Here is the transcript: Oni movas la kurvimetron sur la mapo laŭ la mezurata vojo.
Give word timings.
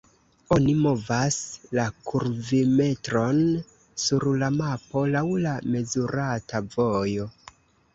Oni 0.55 0.71
movas 0.85 1.37
la 1.81 1.85
kurvimetron 2.07 3.45
sur 4.07 4.29
la 4.43 4.53
mapo 4.59 5.07
laŭ 5.17 5.27
la 5.49 5.57
mezurata 5.73 6.69
vojo. 6.77 7.35